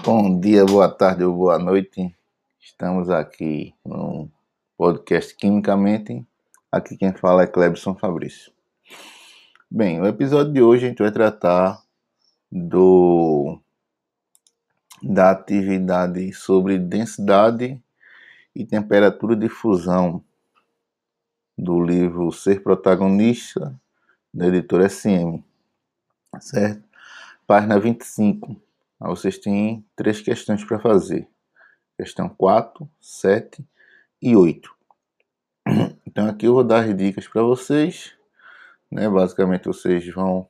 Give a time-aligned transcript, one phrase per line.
[0.00, 2.16] Bom dia, boa tarde ou boa noite.
[2.58, 4.30] Estamos aqui no
[4.74, 6.26] podcast Quimicamente.
[6.72, 8.50] Aqui quem fala é Clebson Fabrício.
[9.70, 11.82] Bem, o episódio de hoje a gente vai tratar
[12.50, 13.60] do
[15.02, 17.80] da atividade sobre densidade
[18.56, 20.24] e temperatura de fusão
[21.56, 23.78] do livro Ser Protagonista
[24.32, 25.44] da editora SM,
[26.40, 26.82] certo?
[27.46, 28.71] Página 25
[29.08, 31.28] vocês têm três questões para fazer.
[31.96, 33.64] Questão 4, 7
[34.20, 34.70] e 8.
[36.06, 38.12] Então aqui eu vou dar as dicas para vocês.
[38.90, 39.08] Né?
[39.08, 40.46] Basicamente vocês vão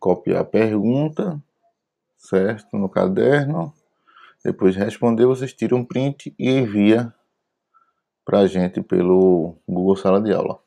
[0.00, 1.38] copiar a pergunta,
[2.16, 2.74] certo?
[2.78, 3.74] No caderno.
[4.42, 7.12] Depois de responder, vocês tiram um print e envia
[8.24, 10.58] para a gente pelo Google Sala de Aula.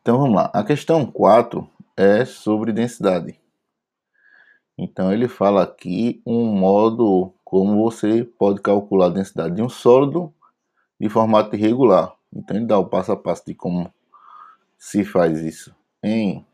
[0.00, 0.50] Então vamos lá.
[0.54, 3.38] A questão 4 é sobre densidade.
[4.78, 10.32] Então ele fala aqui um modo como você pode calcular a densidade de um sólido
[11.00, 12.14] de formato irregular.
[12.32, 13.92] Então ele dá o passo a passo de como
[14.78, 16.46] se faz isso em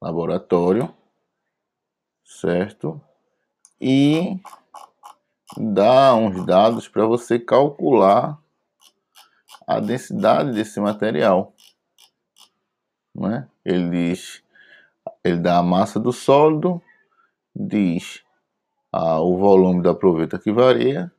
[0.00, 0.94] laboratório,
[2.22, 3.00] certo?
[3.80, 4.38] E
[5.56, 8.38] dá uns dados para você calcular
[9.66, 11.54] a densidade desse material.
[13.14, 13.48] Né?
[13.64, 14.42] Ele diz,
[15.24, 16.82] ele dá a massa do sólido,
[17.58, 18.22] diz
[18.92, 21.10] ah, o volume da proveta que varia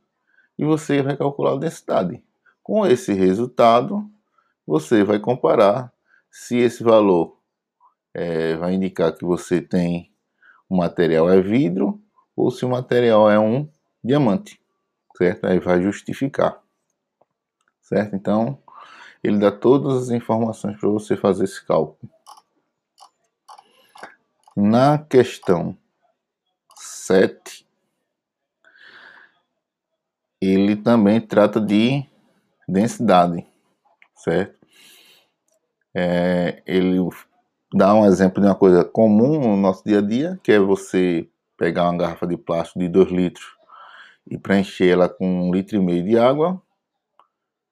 [0.58, 2.24] e você vai calcular a densidade.
[2.64, 4.10] Com esse resultado,
[4.66, 5.92] você vai comparar
[6.32, 7.38] se esse valor
[8.14, 10.12] é, vai indicar que você tem
[10.70, 12.00] o material é vidro
[12.36, 13.68] ou se o material é um
[14.04, 14.62] diamante,
[15.18, 15.46] certo?
[15.46, 16.62] Aí vai justificar,
[17.82, 18.16] certo?
[18.16, 18.62] Então,
[19.24, 22.12] ele dá todas as informações para você fazer esse cálculo.
[24.56, 25.76] Na questão
[27.10, 27.66] 7,
[30.40, 32.06] ele também trata de
[32.68, 33.44] densidade,
[34.16, 34.60] certo?
[35.92, 37.00] É, ele
[37.74, 41.28] dá um exemplo de uma coisa comum no nosso dia a dia, que é você
[41.58, 43.58] pegar uma garrafa de plástico de 2 litros
[44.30, 46.62] e preencher ela com um litro e meio de água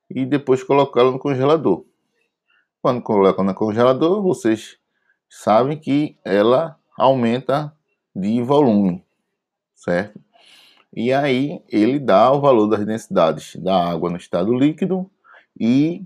[0.10, 1.86] e depois colocá-la no congelador.
[2.82, 4.80] Quando coloca no congelador, vocês
[5.30, 7.72] sabem que ela aumenta
[8.16, 9.06] de volume,
[9.78, 10.20] certo?
[10.92, 15.10] E aí ele dá o valor das densidades da água no estado líquido
[15.58, 16.04] e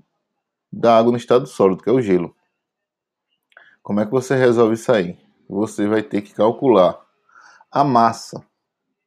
[0.71, 2.35] da água no estado sólido, que é o gelo.
[3.81, 5.17] Como é que você resolve isso aí?
[5.49, 6.99] Você vai ter que calcular
[7.71, 8.45] a massa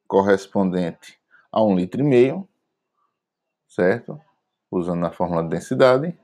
[0.08, 1.18] correspondente
[1.52, 2.48] a um litro e meio,
[3.68, 4.20] certo?
[4.70, 6.18] Usando a fórmula de densidade.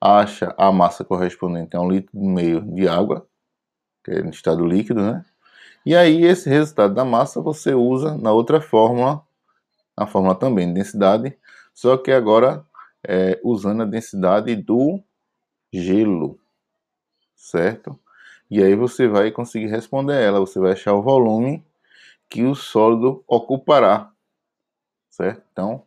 [0.00, 3.26] Acha a massa correspondente a um litro e meio de água,
[4.04, 5.24] que é no estado líquido, né?
[5.84, 9.22] E aí esse resultado da massa você usa na outra fórmula,
[9.96, 11.36] a fórmula também de densidade,
[11.74, 12.64] só que agora
[13.06, 15.02] é, usando a densidade do
[15.72, 16.38] gelo,
[17.34, 17.98] certo?
[18.50, 21.64] E aí você vai conseguir responder ela, você vai achar o volume
[22.28, 24.10] que o sólido ocupará,
[25.10, 25.42] certo?
[25.52, 25.84] Então,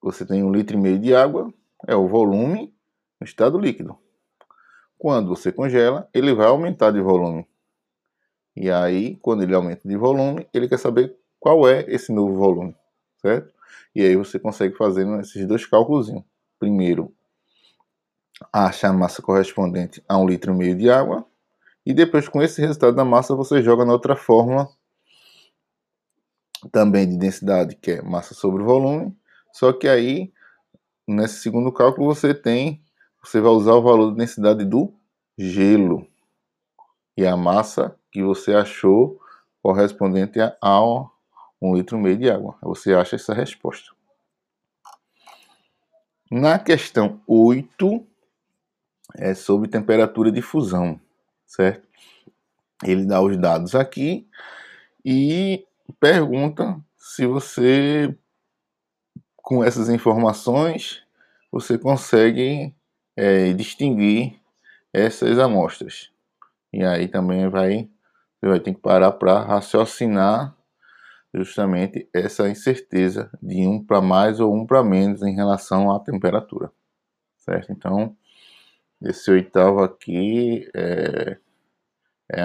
[0.00, 1.52] você tem um litro e meio de água,
[1.86, 2.72] é o volume
[3.20, 3.98] no estado líquido.
[4.96, 7.46] Quando você congela, ele vai aumentar de volume.
[8.56, 12.74] E aí, quando ele aumenta de volume, ele quer saber qual é esse novo volume,
[13.20, 13.52] certo?
[13.94, 16.10] E aí você consegue fazer esses dois cálculos.
[16.58, 17.12] Primeiro,
[18.52, 21.24] acha a massa correspondente a um litro e meio de água.
[21.86, 24.68] E depois, com esse resultado da massa, você joga na outra fórmula
[26.72, 29.16] também de densidade, que é massa sobre volume.
[29.52, 30.32] Só que aí,
[31.06, 32.82] nesse segundo cálculo, você tem,
[33.22, 34.92] você vai usar o valor de densidade do
[35.36, 36.06] gelo.
[37.16, 39.20] E a massa que você achou
[39.62, 40.80] correspondente a
[41.60, 42.56] um litro e meio de água.
[42.62, 43.90] Você acha essa resposta.
[46.30, 48.06] Na questão 8,
[49.16, 51.00] é sobre temperatura de fusão,
[51.46, 51.86] certo?
[52.84, 54.28] Ele dá os dados aqui
[55.04, 55.66] e
[55.98, 58.14] pergunta se você,
[59.36, 61.02] com essas informações,
[61.50, 62.74] você consegue
[63.16, 64.38] é, distinguir
[64.92, 66.10] essas amostras.
[66.72, 67.88] E aí também vai
[68.40, 70.54] você vai ter que parar para raciocinar
[71.34, 76.72] justamente essa incerteza de um para mais ou um para menos em relação à temperatura,
[77.36, 77.72] certo?
[77.72, 78.16] Então,
[79.02, 81.38] esse oitavo aqui, é,
[82.32, 82.42] é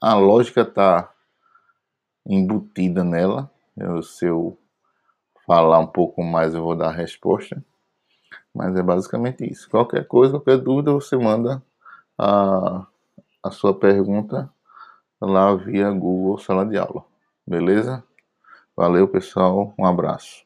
[0.00, 1.12] a lógica está
[2.26, 3.50] embutida nela.
[3.76, 4.58] Eu, se eu
[5.46, 7.62] falar um pouco mais, eu vou dar a resposta.
[8.54, 9.68] Mas é basicamente isso.
[9.70, 11.62] Qualquer coisa, qualquer dúvida, você manda
[12.18, 12.86] a,
[13.42, 14.50] a sua pergunta
[15.26, 17.04] lá via Google Sala de Aula.
[17.46, 18.02] Beleza?
[18.76, 19.74] Valeu, pessoal.
[19.78, 20.44] Um abraço.